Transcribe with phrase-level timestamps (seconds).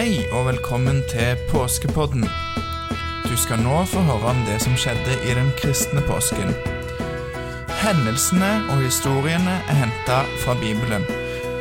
[0.00, 2.22] Hei og velkommen til påskepodden.
[3.26, 6.54] Du skal nå få høre om det som skjedde i den kristne påsken.
[7.82, 11.04] Hendelsene og historiene er henta fra Bibelen,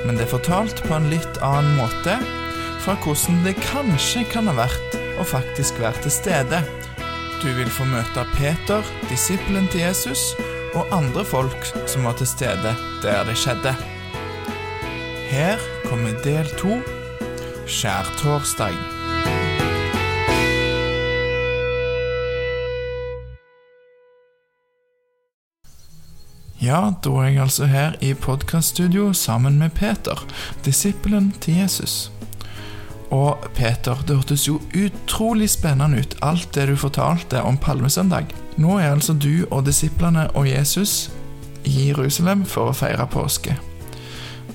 [0.06, 2.16] men det er fortalt på en litt annen måte
[2.86, 6.62] fra hvordan det kanskje kan ha vært å faktisk være til stede.
[7.42, 10.30] Du vil få møte Peter, disippelen til Jesus,
[10.80, 12.72] og andre folk som var til stede
[13.04, 13.76] der det skjedde.
[15.28, 15.60] Her
[15.90, 16.80] kommer del to
[17.70, 18.74] skjærtorsdag.
[26.60, 30.26] Ja, da er jeg altså her i podkaststudio sammen med Peter,
[30.66, 32.12] disippelen til Jesus.
[33.12, 38.34] Og Peter, det hørtes jo utrolig spennende ut, alt det du fortalte om palmesøndag.
[38.58, 41.12] Nå er altså du og disiplene og Jesus
[41.64, 43.56] i Jerusalem for å feire påske.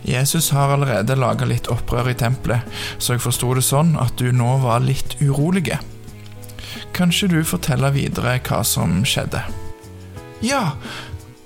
[0.04, 2.64] Jesus har allerede laga litt opprør i tempelet,
[2.98, 5.78] så jeg forsto det sånn at du nå var litt urolige.
[6.94, 9.40] Kanskje du forteller videre hva som skjedde?
[10.44, 10.76] Ja,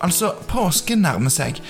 [0.03, 1.63] altså, påsken nærmer seg.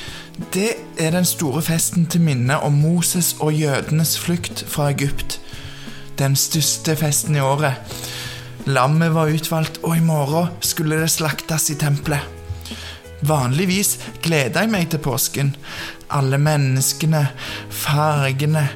[0.55, 0.71] Det
[1.03, 5.41] er den store festen til minne om Moses og jødenes flukt fra Egypt.
[6.19, 7.79] Den største festen i året.
[8.67, 12.38] Lammet var utvalgt, og i morgen skulle det slaktes i tempelet.
[13.27, 15.55] Vanligvis gleder jeg meg til påsken.
[16.15, 17.25] Alle menneskene,
[17.71, 18.69] fargene,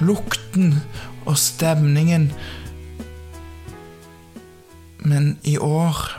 [0.00, 0.78] lukten
[1.26, 2.30] og stemningen.
[5.02, 6.18] Men i år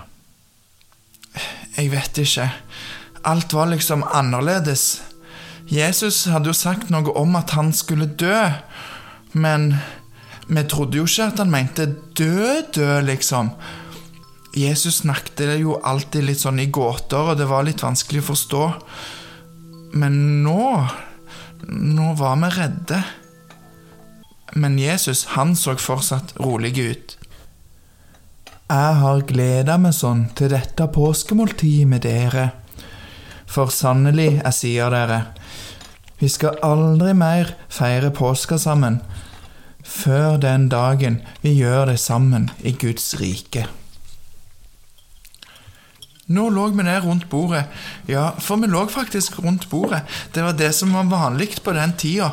[1.74, 2.52] Jeg vet ikke.
[3.26, 5.02] Alt var liksom annerledes.
[5.66, 8.36] Jesus hadde jo sagt noe om at han skulle dø,
[9.34, 9.72] men
[10.48, 11.88] vi trodde jo ikke at han mente
[12.20, 13.50] dø-dø, liksom.
[14.54, 18.64] Jesus snakket jo alltid litt sånn i gåter, og det var litt vanskelig å forstå.
[19.98, 20.64] Men nå
[21.64, 22.98] Nå var vi redde.
[24.60, 27.14] Men Jesus, han så fortsatt rolig ut.
[28.68, 32.50] Jeg har gleda meg sånn til dette påskemåltidet med dere.
[33.48, 35.22] For sannelig, jeg sier dere,
[36.20, 39.00] vi skal aldri mer feire påska sammen
[39.84, 43.68] før den dagen vi gjør det sammen i Guds rike.
[46.26, 47.66] Nå lå vi ned rundt bordet.
[48.08, 50.02] Ja, for vi lå faktisk rundt bordet.
[50.32, 52.32] Det var det som var vanlig på den tida.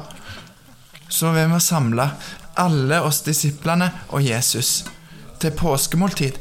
[1.09, 2.11] Så vi var samla,
[2.55, 4.85] alle oss disiplene og Jesus,
[5.43, 6.39] til påskemåltid.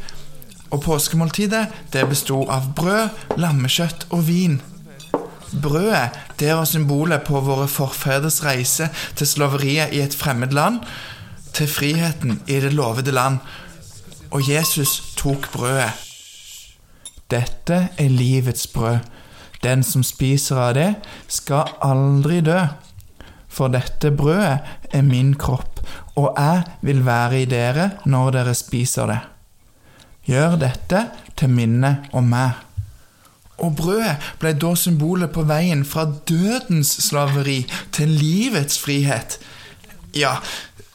[0.69, 3.09] Og påskemåltidet det besto av brød,
[3.41, 4.59] lammekjøtt og vin.
[5.49, 10.83] Brødet det var symbolet på våre forfedres reise til slaveriet i et fremmed land,
[11.57, 13.41] til friheten i det lovede land.
[14.29, 16.08] Og Jesus tok brødet.
[17.29, 18.99] Dette er livets brød.
[19.63, 20.93] Den som spiser av det,
[21.27, 22.61] skal aldri dø.
[23.49, 25.81] For dette brødet er min kropp,
[26.15, 29.19] og jeg vil være i dere når dere spiser det.
[30.29, 31.05] Gjør dette
[31.37, 32.57] til minne om meg.
[33.59, 37.63] Og brødet ble da symbolet på veien fra dødens slaveri
[37.95, 39.39] til livets frihet.
[40.15, 40.37] Ja,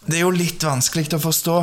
[0.06, 1.54] det er jo litt vanskelig å forstå,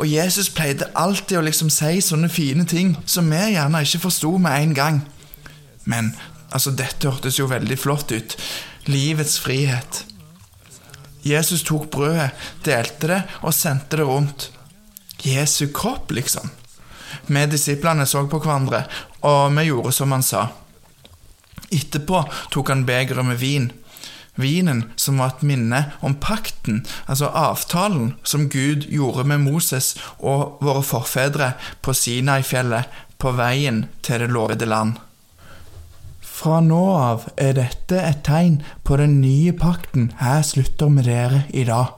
[0.00, 4.30] og Jesus pleide alltid å liksom si sånne fine ting som vi gjerne ikke forsto
[4.40, 5.02] med en gang.
[5.84, 6.14] Men
[6.50, 8.36] altså, dette hørtes jo veldig flott ut.
[8.88, 10.04] Livets frihet.
[11.22, 12.32] Jesus tok brødet,
[12.64, 14.48] delte det og sendte det rundt.
[15.22, 16.48] Jesu kropp, liksom.
[17.28, 18.86] Vi disiplene så på hverandre,
[19.28, 20.48] og vi gjorde som han sa.
[21.72, 23.70] Etterpå tok han begeret med vin.
[24.40, 30.62] Vinen som var et minne om pakten, altså avtalen som Gud gjorde med Moses og
[30.64, 31.52] våre forfedre
[31.84, 32.88] på Sinai-fjellet
[33.20, 34.96] på veien til det lovede land.
[36.42, 41.44] Fra nå av er dette et tegn på den nye pakten jeg slutter med dere
[41.52, 41.92] i dag.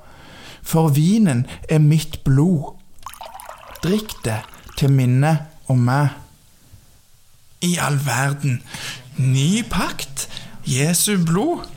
[0.64, 2.74] For vinen er mitt blod.
[3.84, 4.40] Drikk det
[4.76, 5.36] til minne
[5.70, 6.10] om meg.
[7.64, 8.58] I all verden,
[9.16, 10.26] ny pakt?
[10.68, 11.73] Jesu blod?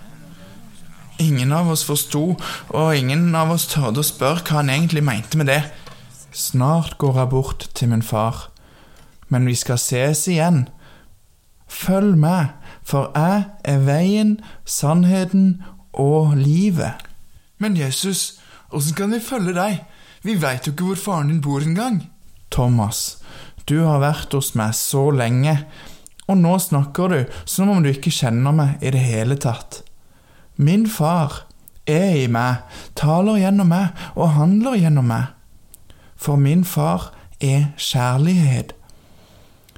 [1.19, 2.35] Ingen av oss forsto,
[2.69, 5.63] og ingen av oss tørde å spørre hva han egentlig mente med det.
[6.29, 8.51] Snart går jeg bort til min far,
[9.33, 10.67] men vi skal ses igjen.
[11.67, 12.53] Følg med,
[12.85, 15.63] for jeg er veien, sannheten
[15.97, 17.01] og livet.
[17.57, 18.37] Men Jesus,
[18.69, 19.81] åssen kan vi følge deg?
[20.21, 22.03] Vi veit jo ikke hvor faren din bor engang.
[22.53, 23.17] Thomas,
[23.65, 25.57] du har vært hos meg så lenge,
[26.29, 29.81] og nå snakker du som om du ikke kjenner meg i det hele tatt.
[30.57, 31.43] Min far
[31.87, 32.63] er i meg,
[32.97, 35.29] taler gjennom meg og handler gjennom meg.
[36.17, 38.73] For min far er kjærlighet.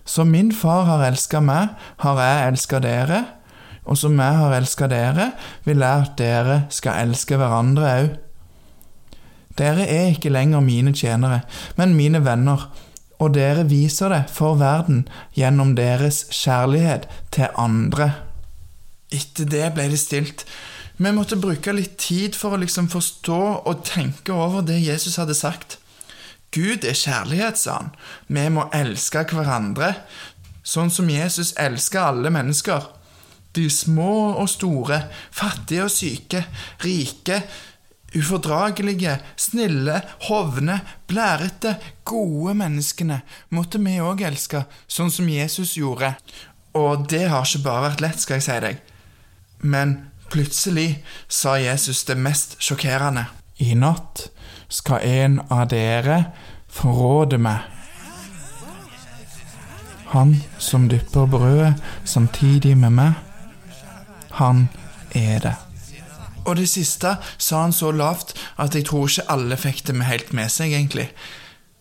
[0.05, 3.19] Som min far har elska meg, har jeg elska dere,
[3.83, 5.31] og som jeg har elska dere,
[5.65, 8.09] vil jeg at dere skal elske hverandre òg.
[9.59, 11.41] Dere er ikke lenger mine tjenere,
[11.75, 12.69] men mine venner,
[13.19, 15.03] og dere viser det for verden
[15.35, 18.13] gjennom deres kjærlighet til andre.
[19.09, 20.45] Etter det ble det stilt.
[20.99, 25.37] Vi måtte bruke litt tid for å liksom forstå og tenke over det Jesus hadde
[25.37, 25.77] sagt.
[26.51, 27.91] Gud er kjærlighet, sa han.
[28.27, 29.93] Vi må elske hverandre,
[30.65, 32.89] sånn som Jesus elsker alle mennesker.
[33.55, 35.03] De små og store,
[35.33, 36.43] fattige og syke,
[36.83, 37.41] rike,
[38.15, 40.79] ufordragelige, snille, hovne,
[41.09, 43.21] blærete, gode menneskene
[43.53, 46.15] måtte vi òg elske, sånn som Jesus gjorde.
[46.77, 48.88] Og det har ikke bare vært lett, skal jeg si deg.
[49.59, 49.97] Men
[50.29, 53.25] plutselig sa Jesus det mest sjokkerende.
[53.57, 54.29] I natt
[54.69, 56.23] skal en av dere
[56.71, 57.65] forråde meg.
[60.09, 61.75] Han som dypper brødet
[62.05, 63.17] samtidig med meg,
[64.39, 64.69] han
[65.13, 65.55] er det.
[66.45, 70.09] Og det siste sa han så lavt at jeg tror ikke alle fikk det med
[70.09, 71.09] helt med seg, egentlig.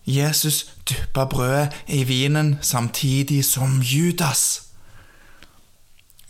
[0.04, 4.68] Jesus dyppa brødet i vinen samtidig som Judas.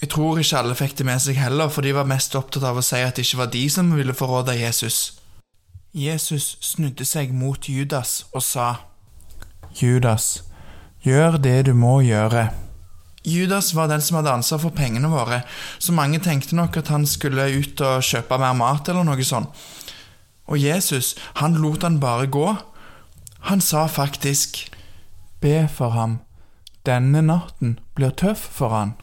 [0.00, 2.78] Jeg tror ikke alle fikk det med seg heller, for de var mest opptatt av
[2.78, 5.18] å si at det ikke var de som ville forråde Jesus.
[5.90, 8.68] Jesus snudde seg mot Judas og sa,
[9.74, 10.44] Judas,
[11.02, 12.48] gjør det du må gjøre.
[13.26, 15.42] Judas var den som hadde ansvar for pengene våre,
[15.82, 19.50] så mange tenkte nok at han skulle ut og kjøpe mer mat eller noe sånt.
[20.48, 22.54] Og Jesus, han lot han bare gå.
[23.50, 24.70] Han sa faktisk,
[25.42, 26.18] Be for ham,
[26.86, 28.94] denne natten blir tøff for han.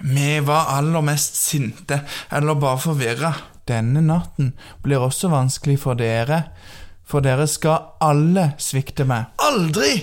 [0.00, 2.00] Vi var aller mest sinte,
[2.32, 3.32] eller bare forvirra.
[3.68, 6.42] Denne natten blir også vanskelig for dere,
[7.04, 9.32] for dere skal alle svikte meg.
[9.44, 9.98] Aldri!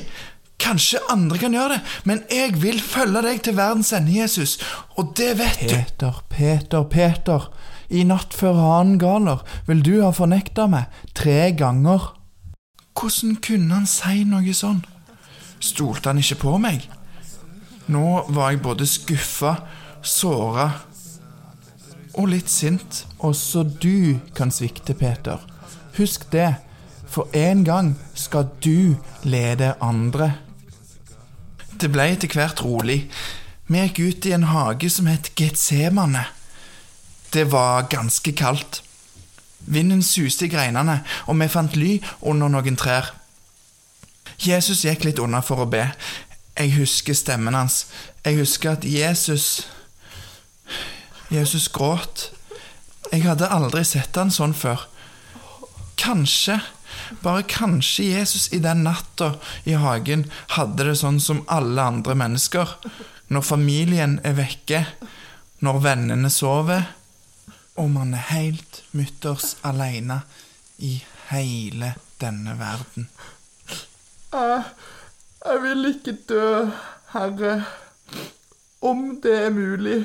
[0.58, 4.58] Kanskje andre kan gjøre det, men jeg vil følge deg til verdens ende, Jesus,
[4.98, 5.70] og det vet du.
[5.70, 7.46] Peter, Peter, Peter,
[7.94, 12.10] i natt før hanen galer vil du ha fornekta meg tre ganger.
[12.98, 14.82] Hvordan kunne han si noe sånn?
[15.64, 16.90] Stolte han ikke på meg?
[17.94, 19.54] Nå var jeg både skuffa,
[20.02, 20.72] såra
[22.18, 23.06] og litt sint.
[23.20, 25.42] Også du kan svikte, Peter.
[25.98, 26.56] Husk det,
[27.08, 30.34] for en gang skal du lede andre.
[31.78, 33.06] Det ble etter hvert rolig.
[33.68, 36.26] Vi gikk ut i en hage som het Getsemane.
[37.34, 38.82] Det var ganske kaldt.
[39.68, 43.12] Vinden suste i greinene, og vi fant ly under noen trær.
[44.40, 45.84] Jesus gikk litt unna for å be.
[46.58, 47.86] Jeg husker stemmen hans.
[48.26, 49.68] Jeg husker at Jesus
[51.34, 52.32] Jesus gråt.
[53.12, 54.88] Jeg hadde aldri sett han sånn før.
[56.00, 56.60] Kanskje
[57.22, 59.34] bare kanskje Jesus i den natta
[59.64, 60.26] i hagen
[60.56, 62.78] hadde det sånn som alle andre mennesker.
[63.28, 64.84] Når familien er vekke,
[65.64, 66.86] når vennene sover,
[67.78, 70.22] og man er helt mutters aleine
[70.82, 70.98] i
[71.30, 73.10] hele denne verden.
[74.34, 74.64] Jeg,
[75.44, 76.48] jeg vil ikke dø,
[77.14, 77.58] Herre.
[78.82, 80.00] Om det er mulig,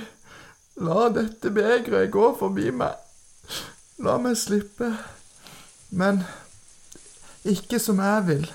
[0.80, 2.96] la dette begeret gå forbi meg.
[4.02, 4.92] La meg slippe.
[5.92, 6.22] Men
[7.44, 8.46] ikke som jeg vil,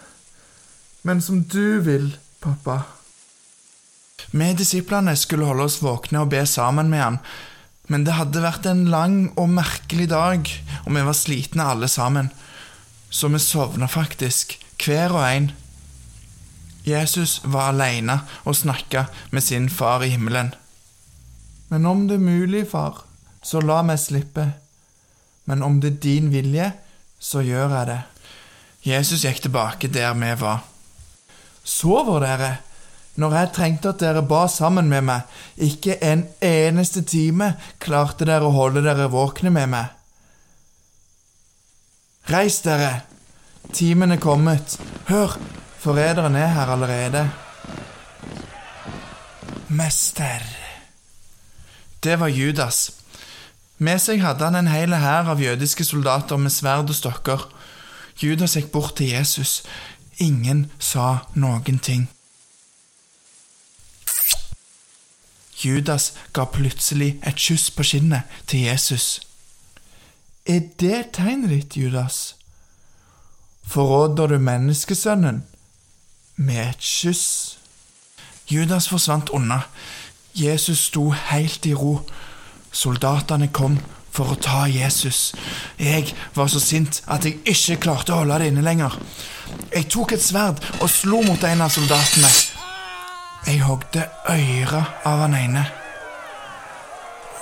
[1.05, 2.81] men som du vil, pappa.
[4.31, 7.19] Vi disiplene skulle holde oss våkne og be sammen med han,
[7.87, 10.49] men det hadde vært en lang og merkelig dag,
[10.83, 12.31] og vi var slitne alle sammen.
[13.09, 15.51] Så vi sovna faktisk, hver og en.
[16.87, 20.51] Jesus var alene og snakka med sin far i himmelen.
[21.69, 23.03] Men om det er mulig, far,
[23.43, 24.45] så la meg slippe.
[25.47, 26.71] Men om det er din vilje,
[27.19, 27.99] så gjør jeg det.
[28.87, 30.63] Jesus gikk tilbake der vi var.
[31.63, 32.53] Sover dere?
[33.17, 38.45] Når jeg trengte at dere ba sammen med meg, ikke en eneste time klarte dere
[38.45, 39.95] å holde dere våkne med meg.
[42.29, 43.01] Reis dere!
[43.73, 44.77] Timen er kommet.
[45.09, 45.33] Hør,
[45.79, 47.25] forræderen er her allerede.
[49.67, 50.66] Mester.
[52.07, 52.91] Det var Judas.
[53.77, 57.41] Med seg hadde han en hel hær av jødiske soldater med sverd og stokker.
[58.21, 59.65] Judas gikk bort til Jesus.
[60.23, 62.05] Ingen sa noen ting.
[65.59, 69.19] Judas ga plutselig et kyss på skinnet til Jesus.
[70.47, 72.37] Er det tegnet ditt, Judas?
[73.67, 75.43] Forråder du menneskesønnen
[76.39, 77.57] med et kyss?
[78.47, 79.65] Judas forsvant unna.
[80.37, 81.97] Jesus sto helt i ro.
[82.71, 83.79] Soldatene kom
[84.13, 85.31] for å ta Jesus.
[85.81, 88.93] Jeg var så sint at jeg ikke klarte å holde det inne lenger.
[89.73, 92.29] Jeg tok et sverd og slo mot en av soldatene.
[93.47, 95.65] Jeg hogde øret av han ene.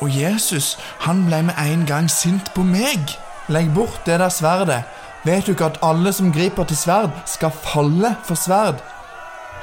[0.03, 3.15] Og Jesus, han ble med en gang sint på meg.
[3.51, 4.83] Legg bort det der sverdet.
[5.25, 8.83] Vet du ikke at alle som griper til sverd, skal falle for sverd?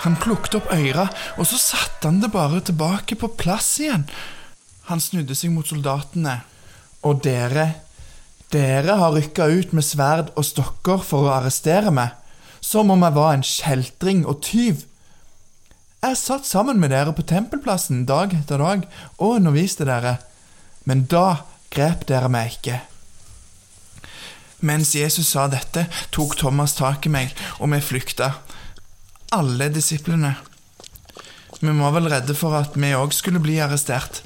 [0.02, 1.06] Han plukket opp øyra,
[1.38, 4.08] og så satte han det bare tilbake på plass igjen.
[4.90, 6.40] Han snudde seg mot soldatene.
[7.06, 7.68] Og dere,
[8.54, 12.14] dere har rykka ut med sverd og stokker for å arrestere meg,
[12.62, 14.84] som om jeg var en kjeltring og tyv.
[16.02, 18.86] Jeg satt sammen med dere på tempelplassen dag etter dag
[19.18, 20.16] og underviste dere,
[20.82, 22.80] men da grep dere meg ikke.
[24.66, 28.32] Mens Jesus sa dette, tok Thomas tak i meg, og vi flykta.
[29.32, 30.34] Alle disiplene.
[31.60, 34.18] Vi var vel redde for at vi òg skulle bli arrestert.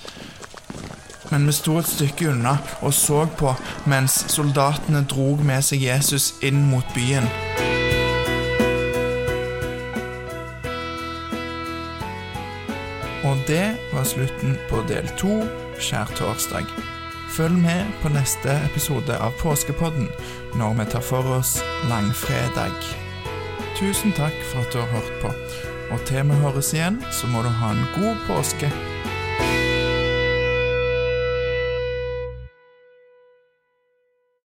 [1.30, 3.52] Men vi sto et stykke unna og så på
[3.86, 7.30] mens soldatene drog med seg Jesus inn mot byen.
[13.30, 15.38] Og det var slutten på del to
[15.78, 16.66] skjærtorsdag.
[17.38, 20.10] Følg med på neste episode av Påskepodden
[20.58, 23.05] når vi tar for oss langfredag.
[23.76, 25.30] Tusen takk for at du har hørt på,
[25.92, 28.70] og til vi høres igjen, så må du ha en god påske